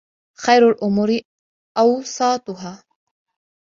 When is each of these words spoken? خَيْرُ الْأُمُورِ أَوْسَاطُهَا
خَيْرُ 0.37 0.69
الْأُمُورِ 0.69 1.19
أَوْسَاطُهَا 1.77 2.83